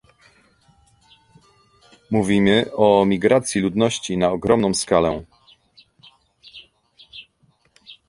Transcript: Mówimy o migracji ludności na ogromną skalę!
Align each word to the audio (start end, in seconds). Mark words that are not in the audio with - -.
Mówimy 2.11 2.65
o 2.75 3.05
migracji 3.05 3.61
ludności 3.61 4.17
na 4.17 4.29
ogromną 4.29 4.73
skalę! 4.73 5.23